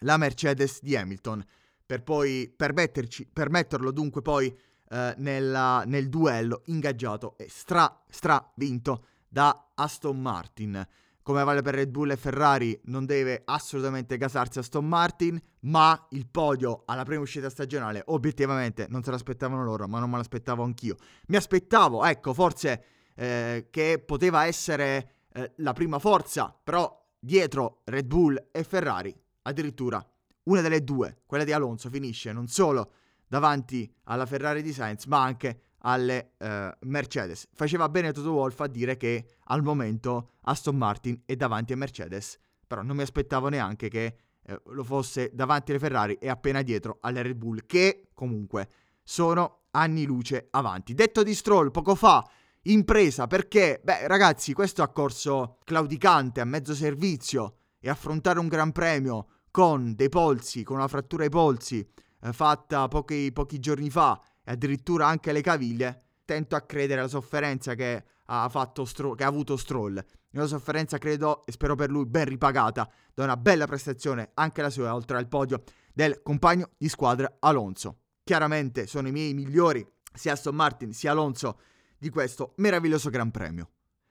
la 0.01 0.17
Mercedes 0.17 0.79
di 0.81 0.95
Hamilton 0.95 1.43
per 1.85 2.03
poi 2.03 2.53
permetterlo 2.55 3.91
dunque 3.91 4.21
poi 4.21 4.55
eh, 4.91 5.13
nella, 5.17 5.83
nel 5.85 6.07
duello 6.09 6.61
ingaggiato 6.65 7.35
e 7.37 7.47
stra, 7.49 8.03
stra 8.09 8.51
vinto 8.55 9.05
da 9.27 9.71
Aston 9.75 10.19
Martin. 10.19 10.87
Come 11.29 11.43
vale 11.43 11.61
per 11.61 11.75
Red 11.75 11.91
Bull 11.91 12.09
e 12.09 12.17
Ferrari, 12.17 12.81
non 12.85 13.05
deve 13.05 13.43
assolutamente 13.45 14.17
gasarsi 14.17 14.57
Aston 14.57 14.87
Martin, 14.87 15.39
ma 15.59 16.07
il 16.09 16.25
podio 16.25 16.81
alla 16.87 17.03
prima 17.03 17.21
uscita 17.21 17.51
stagionale, 17.51 18.01
obiettivamente 18.07 18.87
non 18.89 19.03
se 19.03 19.11
l'aspettavano 19.11 19.63
loro, 19.63 19.87
ma 19.87 19.99
non 19.99 20.09
me 20.09 20.17
l'aspettavo 20.17 20.63
anch'io. 20.63 20.95
Mi 21.27 21.35
aspettavo, 21.35 22.03
ecco, 22.03 22.33
forse 22.33 22.83
eh, 23.13 23.67
che 23.69 24.03
poteva 24.03 24.47
essere 24.47 25.27
eh, 25.31 25.51
la 25.57 25.73
prima 25.73 25.99
forza, 25.99 26.51
però 26.63 26.99
dietro 27.19 27.81
Red 27.83 28.07
Bull 28.07 28.47
e 28.51 28.63
Ferrari, 28.63 29.15
addirittura 29.43 30.03
una 30.45 30.61
delle 30.61 30.83
due, 30.83 31.19
quella 31.27 31.43
di 31.43 31.51
Alonso, 31.51 31.91
finisce 31.91 32.33
non 32.33 32.47
solo 32.47 32.93
davanti 33.27 33.87
alla 34.05 34.25
Ferrari 34.25 34.63
di 34.63 34.73
Sainz, 34.73 35.05
ma 35.05 35.21
anche 35.21 35.61
alle 35.79 36.33
uh, 36.37 36.47
Mercedes. 36.87 37.47
Faceva 37.53 37.89
bene 37.89 38.11
Toto 38.11 38.31
Wolff 38.31 38.59
a 38.59 38.67
dire 38.67 38.97
che 38.97 39.37
al 39.45 39.63
momento 39.63 40.31
Aston 40.41 40.75
Martin 40.75 41.21
è 41.25 41.35
davanti 41.35 41.73
a 41.73 41.77
Mercedes, 41.77 42.37
però 42.65 42.81
non 42.81 42.95
mi 42.95 43.01
aspettavo 43.01 43.49
neanche 43.49 43.87
che 43.89 44.17
uh, 44.47 44.71
lo 44.71 44.83
fosse 44.83 45.31
davanti 45.33 45.71
alle 45.71 45.79
Ferrari 45.79 46.13
e 46.15 46.29
appena 46.29 46.61
dietro 46.61 46.97
alle 47.01 47.21
Red 47.21 47.35
Bull, 47.35 47.65
che 47.65 48.09
comunque 48.13 48.69
sono 49.03 49.63
anni 49.71 50.05
luce 50.05 50.47
avanti. 50.51 50.93
Detto 50.93 51.23
di 51.23 51.33
Stroll 51.33 51.71
poco 51.71 51.95
fa, 51.95 52.27
impresa 52.63 53.27
perché, 53.27 53.79
beh 53.83 54.07
ragazzi, 54.07 54.53
questo 54.53 54.83
ha 54.83 54.89
corso 54.89 55.59
claudicante 55.63 56.41
a 56.41 56.45
mezzo 56.45 56.73
servizio 56.73 57.55
e 57.79 57.89
affrontare 57.89 58.39
un 58.39 58.47
gran 58.47 58.71
premio 58.71 59.27
con 59.51 59.95
dei 59.95 60.09
polsi, 60.09 60.63
con 60.63 60.77
una 60.77 60.87
frattura 60.87 61.23
ai 61.23 61.29
polsi 61.29 61.87
eh, 62.21 62.33
fatta 62.33 62.87
pochi, 62.87 63.31
pochi 63.31 63.59
giorni 63.59 63.89
fa 63.89 64.21
e 64.49 64.53
addirittura 64.53 65.05
anche 65.05 65.31
le 65.31 65.41
caviglie, 65.41 66.01
tento 66.25 66.55
a 66.55 66.61
credere 66.61 67.01
alla 67.01 67.09
sofferenza 67.09 67.75
che 67.75 68.03
ha, 68.25 68.49
Stro- 68.83 69.13
che 69.13 69.23
ha 69.23 69.27
avuto 69.27 69.55
Stroll. 69.55 70.03
Una 70.31 70.47
sofferenza 70.47 70.97
credo 70.97 71.45
e 71.45 71.51
spero 71.51 71.75
per 71.75 71.91
lui 71.91 72.07
ben 72.07 72.25
ripagata 72.25 72.89
da 73.13 73.23
una 73.25 73.37
bella 73.37 73.67
prestazione 73.67 74.31
anche 74.33 74.63
la 74.63 74.71
sua 74.71 74.93
oltre 74.93 75.17
al 75.17 75.27
podio 75.27 75.61
del 75.93 76.23
compagno 76.23 76.71
di 76.77 76.89
squadra 76.89 77.37
Alonso. 77.39 77.99
Chiaramente 78.23 78.87
sono 78.87 79.07
i 79.07 79.11
miei 79.11 79.35
migliori 79.35 79.87
sia 80.11 80.33
Aston 80.33 80.55
Martin 80.55 80.93
sia 80.93 81.11
Alonso 81.11 81.59
di 81.97 82.09
questo 82.09 82.53
meraviglioso 82.57 83.11
Gran 83.11 83.29
Premio. 83.29 83.69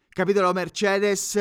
Capitolo 0.08 0.52
Mercedes, 0.52 1.36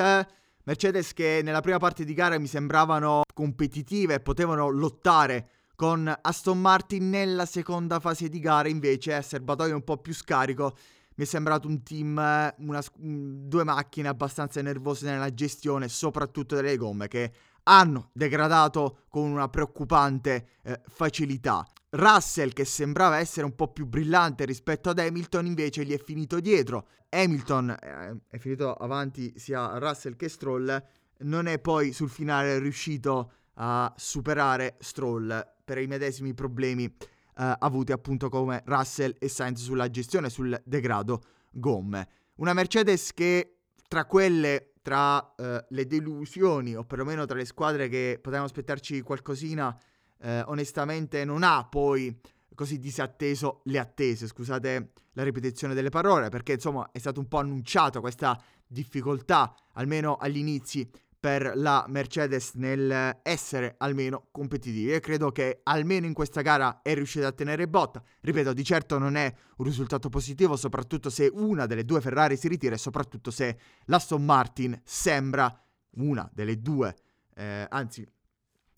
Mercedes 0.64 1.14
che 1.14 1.42
nella 1.44 1.62
prima 1.62 1.78
parte 1.78 2.04
di 2.04 2.14
gara 2.16 2.40
mi 2.40 2.48
sembravano 2.48 3.22
competitive 3.32 4.16
e 4.16 4.20
potevano 4.22 4.70
lottare 4.70 5.50
con 5.78 6.12
Aston 6.22 6.60
Martin 6.60 7.08
nella 7.08 7.46
seconda 7.46 8.00
fase 8.00 8.30
di 8.30 8.40
gara 8.40 8.68
invece 8.68 9.14
a 9.14 9.22
serbatoio 9.22 9.76
un 9.76 9.84
po' 9.84 9.98
più 9.98 10.12
scarico 10.12 10.76
mi 11.18 11.24
è 11.24 11.28
sembrato 11.28 11.68
un 11.68 11.84
team, 11.84 12.18
una, 12.58 12.84
due 12.96 13.64
macchine 13.64 14.08
abbastanza 14.08 14.62
nervose 14.62 15.10
nella 15.10 15.34
gestione, 15.34 15.88
soprattutto 15.88 16.56
delle 16.56 16.78
gomme, 16.78 17.08
che 17.08 17.32
hanno 17.64 18.10
degradato 18.14 19.06
con 19.10 19.24
una 19.24 19.50
preoccupante 19.50 20.50
eh, 20.64 20.80
facilità. 20.88 21.66
Russell, 21.90 22.54
che 22.54 22.66
sembrava 22.66 23.18
essere 23.18 23.46
un 23.46 23.56
po' 23.56 23.68
più 23.72 23.88
brillante 23.88 24.46
rispetto 24.46 24.92
ad 24.92 25.00
Hamilton, 25.00 25.48
invece 25.48 25.86
gli 25.86 25.94
è 25.94 26.00
finito 26.00 26.40
dietro. 26.40 26.88
Hamilton 27.10 27.70
eh, 27.82 28.18
è 28.30 28.38
finito 28.38 28.74
avanti 28.76 29.34
sia 29.38 29.78
Russell 29.80 30.16
che 30.16 30.30
Stroll, 30.30 30.84
non 31.20 31.48
è 31.48 31.58
poi 31.58 31.94
sul 31.94 32.10
finale 32.10 32.60
riuscito 32.60 33.32
a 33.56 33.92
superare 33.98 34.76
Stroll 34.80 35.56
per 35.68 35.80
i 35.80 35.88
medesimi 35.88 36.34
problemi 36.34 36.86
eh, 36.86 36.94
avuti 37.36 37.92
appunto 37.92 38.30
come 38.30 38.64
Russell 38.66 39.14
e 39.20 39.28
Sainz 39.28 39.62
sulla 39.62 39.90
gestione, 39.90 40.30
sul 40.30 40.58
degrado 40.64 41.22
gomme. 41.52 42.08
Una 42.36 42.54
Mercedes 42.54 43.14
che 43.14 43.58
tra 43.90 44.06
quelle, 44.06 44.76
tra 44.82 45.36
eh, 45.36 45.66
le 45.68 45.86
delusioni 45.86 46.74
o 46.74 46.86
perlomeno 46.86 47.26
tra 47.26 47.36
le 47.36 47.44
squadre 47.44 47.90
che 47.90 48.18
potevano 48.22 48.46
aspettarci 48.46 49.02
qualcosina, 49.02 49.78
eh, 50.22 50.42
onestamente 50.46 51.26
non 51.26 51.44
ha 51.44 51.68
poi 51.68 52.18
così 52.56 52.80
disatteso 52.80 53.60
le 53.66 53.80
attese, 53.80 54.26
scusate 54.26 54.92
la 55.12 55.24
ripetizione 55.24 55.74
delle 55.74 55.90
parole, 55.90 56.30
perché 56.30 56.54
insomma 56.54 56.92
è 56.94 56.98
stato 56.98 57.20
un 57.20 57.28
po' 57.28 57.40
annunciato 57.40 58.00
questa 58.00 58.42
difficoltà, 58.66 59.54
almeno 59.74 60.16
agli 60.16 60.38
inizi, 60.38 60.90
per 61.28 61.58
la 61.58 61.84
Mercedes 61.90 62.54
nel 62.54 63.20
essere 63.22 63.76
almeno 63.80 64.30
competitivi 64.32 64.94
e 64.94 65.02
credo 65.02 65.30
che 65.34 65.60
almeno 65.64 66.06
in 66.06 66.14
questa 66.14 66.40
gara 66.40 66.82
è 66.82 66.94
riuscita 66.94 67.28
a 67.28 67.34
tenere 67.34 67.68
botta. 67.68 68.02
Ripeto, 68.22 68.54
di 68.54 68.64
certo 68.64 68.98
non 68.98 69.18
è 69.18 69.36
un 69.58 69.66
risultato 69.66 70.08
positivo, 70.08 70.56
soprattutto 70.56 71.10
se 71.10 71.30
una 71.34 71.66
delle 71.66 71.84
due 71.84 72.00
Ferrari 72.00 72.38
si 72.38 72.48
ritira 72.48 72.76
e 72.76 72.78
soprattutto 72.78 73.30
se 73.30 73.60
l'Aston 73.88 74.24
Martin 74.24 74.80
sembra 74.86 75.54
una 75.96 76.30
delle 76.32 76.62
due, 76.62 76.96
eh, 77.36 77.68
anzi 77.70 78.08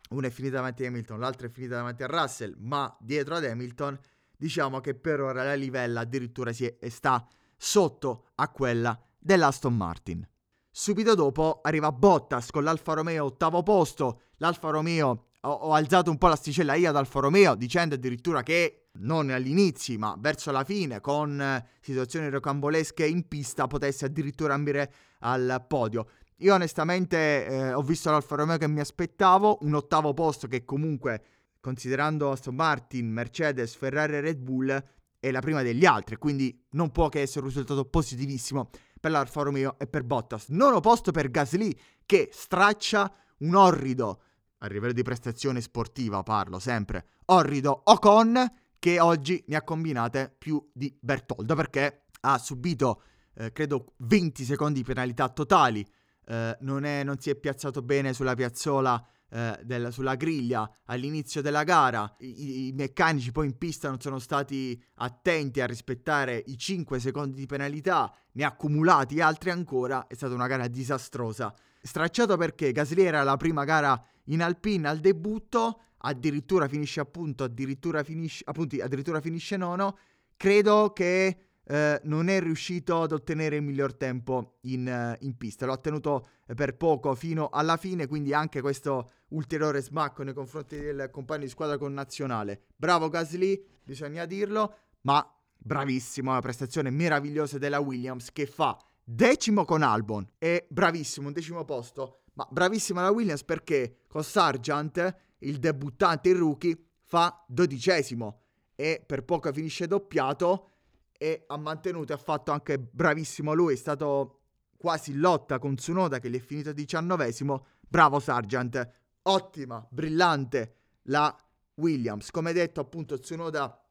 una 0.10 0.26
è 0.26 0.32
finita 0.32 0.56
davanti 0.56 0.86
a 0.86 0.88
Hamilton, 0.88 1.20
l'altra 1.20 1.46
è 1.46 1.52
finita 1.52 1.76
davanti 1.76 2.02
a 2.02 2.08
Russell, 2.08 2.56
ma 2.58 2.98
dietro 3.00 3.36
ad 3.36 3.46
Hamilton 3.46 3.96
diciamo 4.36 4.80
che 4.80 4.96
per 4.96 5.22
ora 5.22 5.44
la 5.44 5.54
livella 5.54 6.00
addirittura 6.00 6.52
si 6.52 6.66
è, 6.66 6.90
sta 6.90 7.24
sotto 7.56 8.30
a 8.34 8.50
quella 8.50 9.00
dell'Aston 9.20 9.78
Martin. 9.78 10.28
Subito 10.72 11.16
dopo 11.16 11.60
arriva 11.64 11.92
Bottas 11.92 12.52
con 12.52 12.64
l'Alfa 12.64 12.94
Romeo 12.94 13.26
ottavo 13.26 13.64
posto. 13.64 14.22
L'Alfa 14.38 14.70
Romeo 14.70 15.26
ho, 15.42 15.50
ho 15.50 15.74
alzato 15.74 16.12
un 16.12 16.18
po' 16.18 16.28
l'asticella 16.28 16.76
io 16.76 16.90
ad 16.90 16.96
Alfa 16.96 17.20
Romeo 17.20 17.56
dicendo 17.56 17.96
addirittura 17.96 18.44
che 18.44 18.90
non 19.00 19.30
agli 19.30 19.50
inizi 19.50 19.98
ma 19.98 20.16
verso 20.20 20.52
la 20.52 20.64
fine 20.64 21.00
con 21.02 21.42
eh, 21.42 21.66
situazioni 21.82 22.30
rocambolesche 22.30 23.06
in 23.06 23.28
pista 23.28 23.68
potesse 23.68 24.06
addirittura 24.06 24.54
ambire 24.54 24.94
al 25.20 25.66
podio. 25.68 26.08
Io 26.38 26.54
onestamente 26.54 27.46
eh, 27.46 27.74
ho 27.74 27.82
visto 27.82 28.12
l'Alfa 28.12 28.36
Romeo 28.36 28.58
che 28.58 28.68
mi 28.68 28.80
aspettavo, 28.80 29.58
un 29.62 29.74
ottavo 29.74 30.14
posto 30.14 30.48
che 30.48 30.64
comunque 30.64 31.24
considerando 31.60 32.32
Aston 32.32 32.56
Martin, 32.56 33.12
Mercedes, 33.12 33.76
Ferrari 33.76 34.16
e 34.16 34.22
Red 34.22 34.38
Bull 34.38 34.84
è 35.20 35.32
la 35.32 35.42
prima 35.42 35.62
degli 35.62 35.86
altri, 35.86 36.16
quindi 36.16 36.66
non 36.72 36.92
può 36.92 37.10
che 37.10 37.22
essere 37.22 37.42
un 37.42 37.48
risultato 37.48 37.84
positivissimo 37.84 38.70
per 39.00 39.12
l'Alfa 39.12 39.42
Romeo 39.42 39.78
e 39.80 39.88
per 39.88 40.04
Bottas. 40.04 40.50
Nono 40.50 40.80
posto 40.80 41.12
per 41.12 41.30
Gasly 41.30 41.76
che 42.06 42.30
straccia 42.32 43.12
un 43.40 43.56
orrido, 43.56 44.22
a 44.60 44.68
livello 44.68 44.94
di 44.94 45.04
prestazione 45.04 45.62
sportiva 45.62 46.24
parlo 46.24 46.60
sempre, 46.60 47.06
orrido 47.26 47.82
Ocon 47.86 48.52
che 48.78 49.00
oggi 49.00 49.44
ne 49.48 49.56
ha 49.56 49.64
combinate 49.64 50.34
più 50.38 50.70
di 50.74 50.96
Bertoldo 51.00 51.56
perché 51.56 52.06
ha 52.22 52.38
subito 52.38 53.02
eh, 53.36 53.52
credo 53.52 53.94
20 53.98 54.44
secondi 54.44 54.80
di 54.80 54.86
penalità 54.86 55.30
totali, 55.30 55.86
eh, 56.26 56.58
non, 56.62 56.84
è, 56.84 57.04
non 57.04 57.20
si 57.20 57.30
è 57.30 57.36
piazzato 57.36 57.82
bene 57.82 58.14
sulla 58.14 58.36
piazzola 58.36 59.06
eh, 59.30 59.60
del, 59.64 59.92
sulla 59.92 60.16
griglia 60.16 60.70
all'inizio 60.86 61.42
della 61.42 61.64
gara. 61.64 62.16
I, 62.20 62.68
I, 62.68 62.72
meccanici 62.74 63.32
poi 63.32 63.48
in 63.48 63.58
pista 63.58 63.88
non 63.88 64.00
sono 64.00 64.20
stati 64.20 64.82
attenti 64.96 65.62
a 65.62 65.66
rispettare 65.66 66.44
i 66.48 66.58
5 66.58 67.00
secondi 67.00 67.36
di 67.36 67.46
penalità, 67.46 68.14
ne 68.34 68.44
ha 68.44 68.48
accumulati 68.48 69.22
altri 69.22 69.52
ancora. 69.52 70.08
È 70.08 70.14
stata 70.14 70.34
una 70.34 70.48
gara 70.48 70.68
disastrosa. 70.68 71.54
Stracciato 71.82 72.36
perché 72.38 72.72
Gasly 72.72 73.04
era 73.04 73.24
la 73.24 73.38
prima 73.38 73.64
gara 73.64 74.02
in 74.26 74.42
Alpine 74.42 74.88
al 74.88 75.00
debutto, 75.00 75.82
addirittura 76.00 76.68
finisce 76.68 77.00
appunto, 77.00 77.44
addirittura 77.44 78.04
finisce, 78.04 78.44
appunto, 78.46 78.76
addirittura 78.82 79.22
finisce 79.22 79.58
nono. 79.58 79.98
Credo 80.36 80.92
che 80.94 81.50
eh, 81.72 82.02
non 82.06 82.30
è 82.30 82.40
riuscito 82.40 83.04
ad 83.04 83.12
ottenere 83.12 83.58
il 83.58 83.62
miglior 83.62 83.94
tempo 83.94 84.58
in, 84.62 84.88
uh, 84.88 85.24
in 85.24 85.38
pista. 85.38 85.68
L'ha 85.68 85.74
ottenuto 85.74 86.30
eh, 86.48 86.56
per 86.56 86.76
poco 86.76 87.14
fino 87.14 87.50
alla 87.50 87.78
fine, 87.78 88.08
quindi 88.08 88.34
anche 88.34 88.60
questo 88.60 89.12
ulteriore 89.30 89.82
smacco 89.82 90.24
nei 90.24 90.34
confronti 90.34 90.80
del 90.80 91.10
compagno 91.12 91.44
di 91.44 91.50
squadra 91.50 91.78
con 91.78 91.94
nazionale. 91.94 92.66
Bravo 92.76 93.10
Gasly, 93.10 93.64
bisogna 93.84 94.26
dirlo, 94.26 94.76
ma 95.02 95.26
bravissimo, 95.58 96.32
una 96.32 96.42
prestazione 96.42 96.90
meravigliosa 96.90 97.58
della 97.58 97.80
Williams 97.80 98.32
che 98.32 98.46
fa 98.46 98.78
decimo 99.04 99.66
con 99.66 99.82
Albon 99.82 100.28
e 100.38 100.68
bravissimo, 100.70 101.28
un 101.28 101.34
decimo 101.34 101.66
posto, 101.66 102.22
ma 102.34 102.48
bravissima 102.50 103.02
la 103.02 103.12
Williams 103.12 103.44
perché 103.44 104.04
con 104.08 104.24
Sargent, 104.24 105.16
il 105.40 105.58
debuttante, 105.58 106.30
il 106.30 106.36
rookie, 106.36 106.78
fa 107.04 107.44
dodicesimo 107.48 108.42
e 108.76 109.04
per 109.06 109.24
poco 109.24 109.52
finisce 109.52 109.88
doppiato 109.88 110.70
e 111.18 111.44
ha 111.48 111.58
mantenuto 111.58 112.14
e 112.14 112.16
ha 112.16 112.20
fatto 112.20 112.52
anche 112.52 112.80
bravissimo 112.80 113.54
lui, 113.54 113.74
è 113.74 113.78
stato 113.78 114.42
quasi 114.78 115.12
in 115.12 115.20
lotta 115.20 115.60
con 115.60 115.76
Tsunoda 115.76 116.20
che 116.20 116.30
gli 116.30 116.38
è 116.38 116.40
finito 116.40 116.72
diciannovesimo, 116.72 117.66
bravo 117.80 118.20
Sargent, 118.20 118.90
ottima, 119.30 119.86
brillante 119.90 120.76
la 121.04 121.36
Williams, 121.76 122.32
come 122.32 122.54
detto 122.54 122.82
appunto 122.82 123.20
Tsunoda 123.20 123.82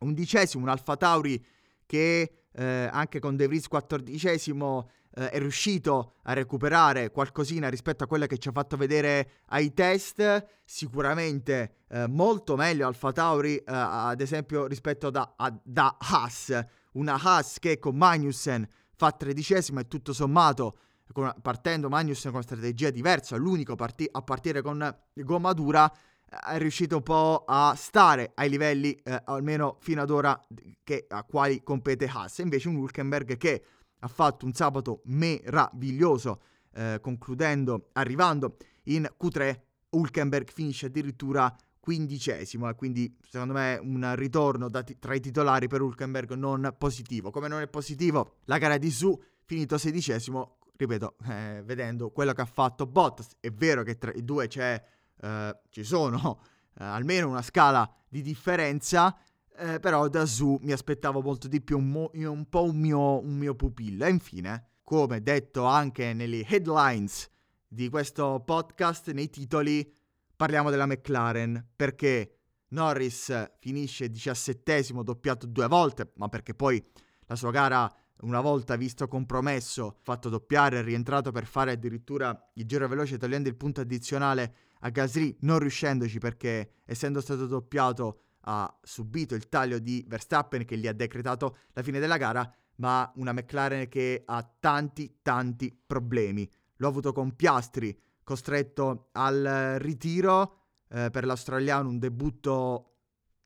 undicesimo, 0.00 0.64
un 0.64 0.68
Alfa 0.70 0.96
Tauri 0.96 1.44
che 1.84 2.46
eh, 2.52 2.88
anche 2.90 3.18
con 3.18 3.36
De 3.36 3.46
Vries 3.46 3.68
quattordicesimo 3.68 4.90
eh, 5.14 5.30
è 5.30 5.38
riuscito 5.38 6.14
a 6.22 6.32
recuperare 6.32 7.10
qualcosina 7.10 7.68
rispetto 7.68 8.04
a 8.04 8.06
quella 8.06 8.26
che 8.26 8.38
ci 8.38 8.48
ha 8.48 8.52
fatto 8.52 8.76
vedere 8.76 9.42
ai 9.46 9.72
test, 9.72 10.46
sicuramente 10.64 11.76
eh, 11.88 12.06
molto 12.06 12.56
meglio 12.56 12.86
Alfa 12.86 13.12
Tauri, 13.12 13.56
eh, 13.56 13.62
ad 13.66 14.20
esempio 14.20 14.66
rispetto 14.66 15.10
da, 15.10 15.34
a, 15.36 15.58
da 15.62 15.96
Haas, 15.98 16.64
una 16.92 17.18
Haas 17.20 17.58
che 17.58 17.78
con 17.78 17.96
Magnussen 17.96 18.66
fa 18.94 19.12
tredicesimo 19.12 19.80
e 19.80 19.86
tutto 19.86 20.12
sommato 20.12 20.78
con, 21.12 21.34
partendo 21.40 21.88
Magnussen 21.88 22.32
con 22.32 22.42
strategia 22.42 22.90
diversa, 22.90 23.36
l'unico 23.36 23.74
parti- 23.74 24.08
a 24.10 24.22
partire 24.22 24.62
con 24.62 24.94
gomma 25.14 25.52
dura, 25.52 25.90
è 26.28 26.58
riuscito 26.58 26.96
un 26.96 27.02
po' 27.02 27.44
a 27.46 27.74
stare 27.76 28.32
ai 28.34 28.48
livelli, 28.48 28.92
eh, 28.94 29.22
almeno 29.26 29.76
fino 29.80 30.02
ad 30.02 30.10
ora, 30.10 30.38
che, 30.82 31.06
a 31.08 31.22
quali 31.22 31.62
compete 31.62 32.06
Haas. 32.06 32.38
Invece 32.38 32.68
un 32.68 32.76
Hulkenberg 32.76 33.36
che 33.36 33.64
ha 34.00 34.08
fatto 34.08 34.44
un 34.44 34.52
sabato 34.52 35.02
meraviglioso, 35.04 36.40
eh, 36.74 36.98
concludendo, 37.00 37.90
arrivando 37.92 38.56
in 38.84 39.08
Q3, 39.18 39.60
Hulkenberg 39.90 40.50
finisce 40.50 40.86
addirittura 40.86 41.54
quindicesimo 41.78 42.68
e 42.68 42.74
quindi 42.74 43.16
secondo 43.30 43.54
me 43.54 43.78
un 43.80 44.12
ritorno 44.16 44.68
t- 44.68 44.98
tra 44.98 45.14
i 45.14 45.20
titolari 45.20 45.68
per 45.68 45.80
Hulkenberg 45.80 46.32
non 46.32 46.74
positivo. 46.76 47.30
Come 47.30 47.46
non 47.46 47.60
è 47.60 47.68
positivo 47.68 48.38
la 48.46 48.58
gara 48.58 48.76
di 48.76 48.90
Su, 48.90 49.18
finito 49.44 49.78
sedicesimo, 49.78 50.55
ripeto, 50.76 51.16
eh, 51.28 51.62
vedendo 51.64 52.10
quello 52.10 52.32
che 52.32 52.42
ha 52.42 52.46
fatto 52.46 52.86
Bottas, 52.86 53.30
è 53.40 53.50
vero 53.50 53.82
che 53.82 53.98
tra 53.98 54.12
i 54.12 54.24
due 54.24 54.46
c'è, 54.46 54.82
eh, 55.20 55.60
ci 55.70 55.82
sono 55.82 56.40
eh, 56.78 56.84
almeno 56.84 57.28
una 57.28 57.42
scala 57.42 57.90
di 58.08 58.22
differenza, 58.22 59.16
eh, 59.58 59.80
però 59.80 60.08
da 60.08 60.26
su 60.26 60.58
mi 60.62 60.72
aspettavo 60.72 61.22
molto 61.22 61.48
di 61.48 61.60
più, 61.60 61.78
un, 61.78 61.90
mo- 61.90 62.10
un 62.12 62.48
po' 62.48 62.64
un 62.64 62.76
mio, 62.76 63.18
un 63.20 63.36
mio 63.36 63.54
pupillo. 63.54 64.04
E 64.04 64.10
infine, 64.10 64.66
come 64.82 65.22
detto 65.22 65.64
anche 65.64 66.12
nelle 66.12 66.44
headlines 66.46 67.28
di 67.66 67.88
questo 67.88 68.42
podcast, 68.44 69.10
nei 69.12 69.30
titoli, 69.30 69.90
parliamo 70.36 70.70
della 70.70 70.86
McLaren, 70.86 71.66
perché 71.74 72.36
Norris 72.68 73.52
finisce 73.58 74.10
diciassettesimo, 74.10 75.02
doppiato 75.02 75.46
due 75.46 75.66
volte, 75.66 76.12
ma 76.16 76.28
perché 76.28 76.54
poi 76.54 76.84
la 77.26 77.34
sua 77.34 77.50
gara 77.50 77.92
una 78.20 78.40
volta 78.40 78.76
visto 78.76 79.08
compromesso, 79.08 79.98
fatto 80.02 80.28
doppiare, 80.28 80.82
rientrato 80.82 81.32
per 81.32 81.46
fare 81.46 81.72
addirittura 81.72 82.50
il 82.54 82.66
giro 82.66 82.88
veloce 82.88 83.18
togliendo 83.18 83.48
il 83.48 83.56
punto 83.56 83.82
addizionale 83.82 84.54
a 84.80 84.88
Gasly, 84.88 85.36
non 85.40 85.58
riuscendoci 85.58 86.18
perché 86.18 86.80
essendo 86.84 87.20
stato 87.20 87.46
doppiato 87.46 88.20
ha 88.48 88.78
subito 88.82 89.34
il 89.34 89.48
taglio 89.48 89.78
di 89.78 90.04
Verstappen 90.06 90.64
che 90.64 90.78
gli 90.78 90.86
ha 90.86 90.92
decretato 90.92 91.56
la 91.72 91.82
fine 91.82 91.98
della 91.98 92.16
gara, 92.16 92.50
ma 92.76 93.10
una 93.16 93.32
McLaren 93.32 93.88
che 93.88 94.22
ha 94.24 94.56
tanti 94.60 95.18
tanti 95.22 95.76
problemi. 95.86 96.48
L'ho 96.76 96.88
avuto 96.88 97.12
con 97.12 97.34
Piastri, 97.34 97.98
costretto 98.22 99.08
al 99.12 99.76
ritiro 99.78 100.58
eh, 100.88 101.10
per 101.10 101.24
l'australiano, 101.24 101.88
un 101.88 101.98
debutto 101.98 102.92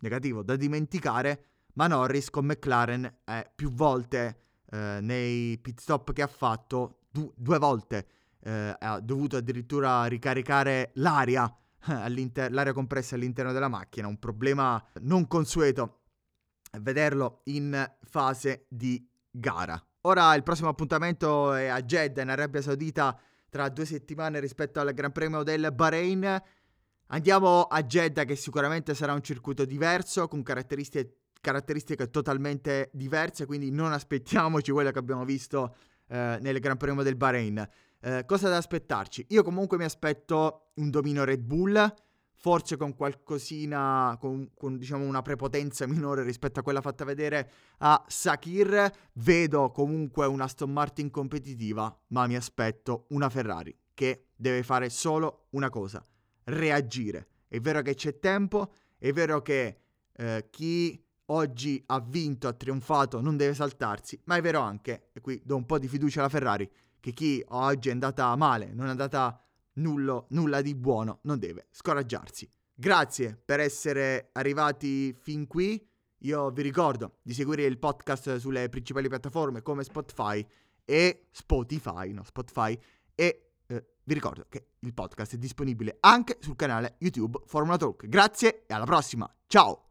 negativo 0.01 0.43
da 0.43 0.57
dimenticare, 0.57 1.45
ma 1.75 1.87
Norris 1.87 2.31
con 2.31 2.47
McLaren 2.47 3.21
è 3.25 3.51
più 3.55 3.71
volte 3.71 4.50
eh, 4.71 4.99
nei 5.01 5.59
pit 5.59 5.81
stop 5.81 6.13
che 6.13 6.23
ha 6.23 6.27
fatto, 6.27 7.01
du- 7.11 7.33
due 7.37 7.59
volte 7.59 8.07
eh, 8.43 8.75
ha 8.79 9.01
dovuto 9.01 9.37
addirittura 9.37 10.05
ricaricare 10.07 10.91
l'aria, 10.95 11.53
l'aria 11.87 12.73
compressa 12.73 13.15
all'interno 13.15 13.53
della 13.53 13.69
macchina, 13.69 14.07
un 14.07 14.19
problema 14.19 14.83
non 15.03 15.27
consueto 15.27 15.99
vederlo 16.81 17.41
in 17.45 17.91
fase 18.03 18.67
di 18.69 19.07
gara. 19.31 19.83
Ora 20.03 20.35
il 20.35 20.43
prossimo 20.43 20.69
appuntamento 20.69 21.53
è 21.53 21.67
a 21.67 21.83
Jeddah 21.83 22.23
in 22.23 22.31
Arabia 22.31 22.63
Saudita 22.63 23.19
tra 23.51 23.69
due 23.69 23.85
settimane 23.85 24.41
rispetto 24.41 24.81
al 24.81 24.95
Gran 24.95 25.13
Premio 25.13 25.43
del 25.43 25.73
Bahrain. 25.75 26.43
Andiamo 27.09 27.63
a 27.65 27.83
Jeddah 27.83 28.25
che 28.25 28.37
sicuramente 28.37 28.95
sarà 28.95 29.13
un 29.13 29.23
circuito 29.23 29.65
diverso 29.65 30.29
con 30.29 30.43
caratteristiche, 30.43 31.20
caratteristiche 31.41 32.11
totalmente 32.11 32.91
diverse, 32.93 33.47
quindi 33.47 33.71
non 33.71 33.93
aspettiamoci 33.93 34.71
quello 34.71 34.91
che 34.91 34.99
abbiamo 34.99 35.25
visto 35.25 35.75
eh, 36.09 36.39
nel 36.41 36.59
Gran 36.61 36.77
Premio 36.77 37.03
del 37.03 37.17
Bahrain. 37.17 37.69
Eh, 38.03 38.25
cosa 38.27 38.49
da 38.49 38.57
aspettarci? 38.57 39.27
Io 39.31 39.43
comunque 39.43 39.77
mi 39.77 39.85
aspetto 39.85 40.71
un 40.75 40.91
dominio 40.91 41.25
Red 41.25 41.43
Bull, 41.43 41.95
forse 42.35 42.77
con 42.77 42.95
qualcosina, 42.95 44.17
con, 44.19 44.51
con, 44.57 44.79
diciamo 44.79 45.05
una 45.05 45.21
prepotenza 45.21 45.87
minore 45.87 46.23
rispetto 46.23 46.61
a 46.61 46.63
quella 46.63 46.81
fatta 46.81 47.05
vedere 47.05 47.51
a 47.79 48.03
Sakir. 48.07 48.91
Vedo 49.15 49.71
comunque 49.71 50.27
una 50.27 50.45
Aston 50.45 50.73
Martin 50.73 51.11
competitiva, 51.11 51.95
ma 52.09 52.27
mi 52.27 52.37
aspetto 52.37 53.07
una 53.11 53.29
Ferrari 53.29 53.77
che 53.93 54.29
deve 54.35 54.63
fare 54.63 54.89
solo 54.89 55.49
una 55.51 55.69
cosa, 55.69 56.05
reagire. 56.45 57.29
È 57.47 57.61
vero 57.61 57.83
che 57.83 57.95
c'è 57.95 58.19
tempo, 58.19 58.73
è 58.99 59.13
vero 59.13 59.43
che 59.43 59.81
eh, 60.17 60.47
chi 60.51 61.05
oggi 61.31 61.83
ha 61.87 62.01
vinto, 62.01 62.49
ha 62.49 62.53
trionfato, 62.53 63.21
non 63.21 63.37
deve 63.37 63.55
saltarsi, 63.55 64.21
ma 64.25 64.37
è 64.37 64.41
vero 64.41 64.61
anche, 64.61 65.11
e 65.13 65.21
qui 65.21 65.41
do 65.45 65.57
un 65.57 65.67
po' 65.67 65.79
di 65.79 65.89
fiducia 65.89 66.21
alla 66.21 66.29
Ferrari, 66.29 66.71
che 67.01 67.13
chi 67.13 67.43
oggi 67.49 67.89
è 67.89 67.93
andata 67.93 68.35
male, 68.37 68.73
non 68.73 68.87
è 68.87 68.91
andata 68.91 69.43
nullo, 69.75 70.27
nulla 70.31 70.61
di 70.61 70.75
buono, 70.75 71.21
non 71.23 71.39
deve 71.39 71.69
scoraggiarsi. 71.71 72.51
Grazie 72.75 73.41
per 73.43 73.61
essere 73.61 74.31
arrivati 74.33 75.13
fin 75.13 75.47
qui. 75.47 75.87
Io 76.25 76.51
vi 76.51 76.63
ricordo 76.63 77.19
di 77.23 77.33
seguire 77.33 77.65
il 77.65 77.79
podcast 77.79 78.37
sulle 78.37 78.69
principali 78.69 79.09
piattaforme 79.09 79.63
come 79.63 79.85
Spotify 79.85 80.47
e 80.85 81.29
Spotify, 81.31 82.13
no 82.13 82.25
Spotify, 82.25 82.79
e 83.15 83.53
eh, 83.67 83.87
vi 84.05 84.15
ricordo 84.15 84.47
che 84.49 84.67
il 84.81 84.93
podcast 84.93 85.35
è 85.35 85.39
disponibile 85.39 85.97
anche 86.01 86.37
sul 86.41 86.57
canale 86.57 86.97
YouTube 86.99 87.41
Formula 87.47 87.77
Talk. 87.77 88.07
Grazie 88.07 88.65
e 88.67 88.75
alla 88.75 88.85
prossima. 88.85 89.33
Ciao! 89.47 89.90